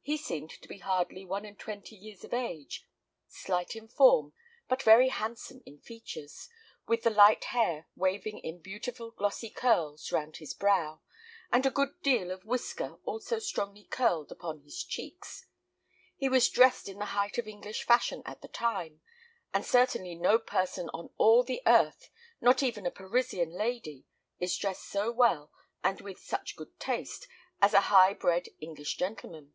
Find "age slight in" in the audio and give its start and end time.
2.32-3.86